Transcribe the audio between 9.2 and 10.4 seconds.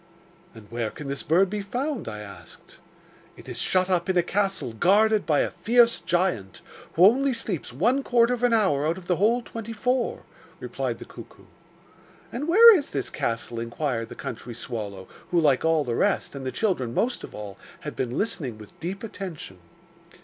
twenty four,"